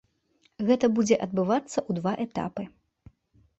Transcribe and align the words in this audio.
Гэта 0.69 0.85
будзе 0.99 1.19
адбывацца 1.27 1.79
ў 1.89 2.01
два 2.01 2.13
этапы. 2.27 2.63